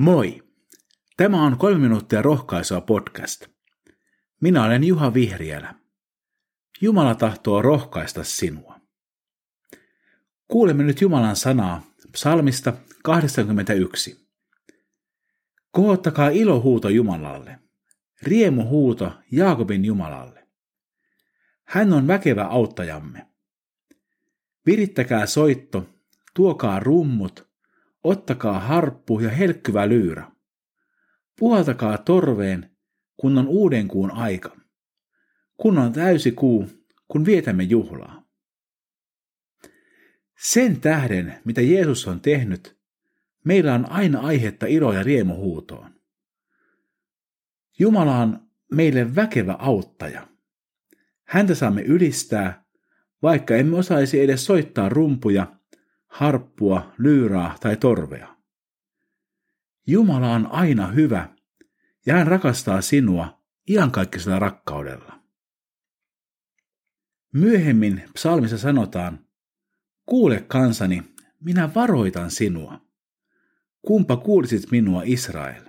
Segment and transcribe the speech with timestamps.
[0.00, 0.42] Moi!
[1.16, 3.46] Tämä on kolme minuuttia rohkaisua podcast.
[4.40, 5.74] Minä olen Juha Vihriälä.
[6.80, 8.80] Jumala tahtoo rohkaista sinua.
[10.48, 11.82] Kuulemme nyt Jumalan sanaa
[12.12, 12.72] psalmista
[13.04, 14.28] 81.
[15.70, 17.58] Kohottakaa ilohuuto Jumalalle.
[18.22, 20.48] Riemuhuuto Jaakobin Jumalalle.
[21.64, 23.26] Hän on väkevä auttajamme.
[24.66, 25.88] Virittäkää soitto,
[26.34, 27.49] tuokaa rummut,
[28.04, 30.30] ottakaa harppu ja helkkyvä lyyrä.
[31.38, 32.70] Puhaltakaa torveen,
[33.16, 34.56] kun on uuden kuun aika.
[35.56, 36.68] Kun on täysi kuu,
[37.08, 38.28] kun vietämme juhlaa.
[40.38, 42.80] Sen tähden, mitä Jeesus on tehnyt,
[43.44, 45.90] meillä on aina aihetta ilo ja riemuhuutoon.
[47.78, 50.28] Jumala on meille väkevä auttaja.
[51.24, 52.64] Häntä saamme ylistää,
[53.22, 55.59] vaikka emme osaisi edes soittaa rumpuja,
[56.10, 58.36] harppua, lyyraa tai torvea.
[59.86, 61.28] Jumala on aina hyvä
[62.06, 65.20] ja hän rakastaa sinua iankaikkisella rakkaudella.
[67.32, 69.26] Myöhemmin psalmissa sanotaan,
[70.06, 71.02] kuule kansani,
[71.40, 72.80] minä varoitan sinua.
[73.82, 75.62] Kumpa kuulisit minua Israel?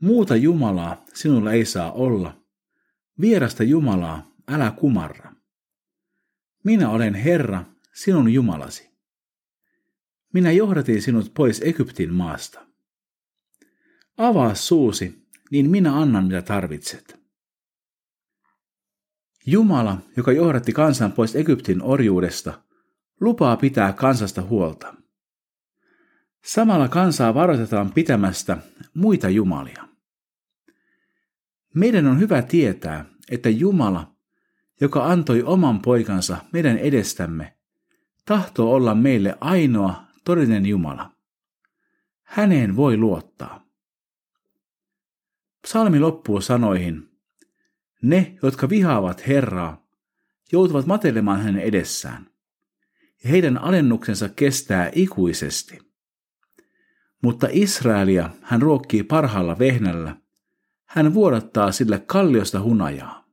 [0.00, 2.44] Muuta Jumalaa sinulla ei saa olla,
[3.20, 5.32] vierasta Jumalaa älä kumarra.
[6.64, 8.90] Minä olen Herra, sinun Jumalasi.
[10.32, 12.66] Minä johdatin sinut pois Egyptin maasta.
[14.16, 17.24] Avaa suusi, niin minä annan mitä tarvitset.
[19.46, 22.62] Jumala, joka johdatti kansan pois Egyptin orjuudesta,
[23.20, 24.94] lupaa pitää kansasta huolta.
[26.44, 28.58] Samalla kansaa varoitetaan pitämästä
[28.94, 29.88] muita jumalia.
[31.74, 34.16] Meidän on hyvä tietää, että Jumala,
[34.80, 37.56] joka antoi oman poikansa meidän edestämme,
[38.24, 41.10] tahtoo olla meille ainoa todellinen Jumala.
[42.22, 43.64] Häneen voi luottaa.
[45.62, 47.10] Psalmi loppuu sanoihin,
[48.02, 49.86] ne, jotka vihaavat Herraa,
[50.52, 52.30] joutuvat matelemaan hänen edessään,
[53.24, 55.78] ja heidän alennuksensa kestää ikuisesti.
[57.22, 60.16] Mutta Israelia hän ruokkii parhaalla vehnällä,
[60.84, 63.23] hän vuodattaa sille kalliosta hunajaa.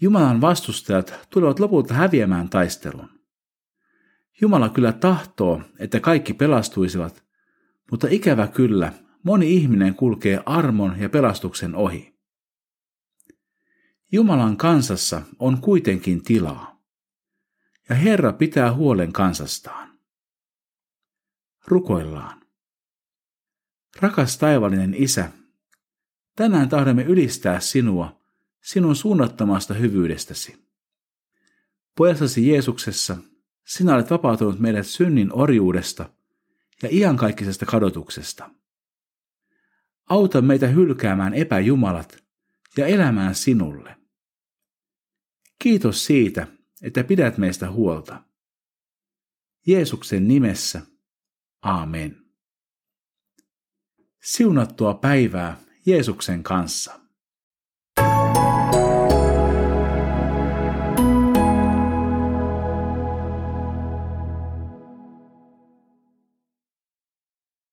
[0.00, 3.08] Jumalan vastustajat tulevat lopulta häviämään taistelun.
[4.40, 7.24] Jumala kyllä tahtoo, että kaikki pelastuisivat,
[7.90, 8.92] mutta ikävä kyllä
[9.22, 12.16] moni ihminen kulkee armon ja pelastuksen ohi.
[14.12, 16.82] Jumalan kansassa on kuitenkin tilaa,
[17.88, 19.98] ja Herra pitää huolen kansastaan.
[21.66, 22.40] Rukoillaan.
[24.00, 25.30] Rakas taivallinen Isä,
[26.36, 28.15] tänään tahdomme ylistää sinua,
[28.66, 30.66] sinun suunnattomasta hyvyydestäsi.
[31.96, 33.16] Pojastasi Jeesuksessa
[33.66, 36.10] sinä olet vapautunut meidät synnin orjuudesta
[36.82, 38.50] ja iankaikkisesta kadotuksesta.
[40.10, 42.24] Auta meitä hylkäämään epäjumalat
[42.76, 43.96] ja elämään sinulle.
[45.58, 46.46] Kiitos siitä,
[46.82, 48.22] että pidät meistä huolta.
[49.66, 50.82] Jeesuksen nimessä.
[51.62, 52.22] Aamen.
[54.22, 57.05] Siunattua päivää Jeesuksen kanssa.